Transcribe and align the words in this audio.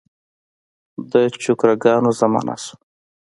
د 1.11 1.13
چوکره 1.43 1.75
ګانو 1.83 2.11
زمانه 2.19 2.55
شوه. 2.63 2.75